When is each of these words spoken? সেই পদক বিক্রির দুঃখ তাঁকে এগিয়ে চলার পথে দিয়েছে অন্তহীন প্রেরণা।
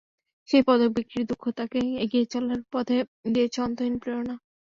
সেই 0.49 0.63
পদক 0.67 0.89
বিক্রির 0.95 1.25
দুঃখ 1.29 1.43
তাঁকে 1.57 1.79
এগিয়ে 2.03 2.25
চলার 2.25 2.61
পথে 2.73 2.97
দিয়েছে 3.33 3.59
অন্তহীন 3.61 3.95
প্রেরণা। 4.01 4.35